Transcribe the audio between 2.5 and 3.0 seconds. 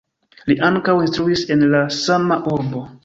urbo.